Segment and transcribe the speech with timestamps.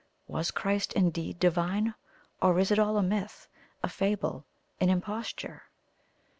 [0.27, 1.93] Was Christ indeed Divine
[2.41, 3.47] or is it all a myth,
[3.83, 4.47] a fable
[4.79, 5.65] an imposture?"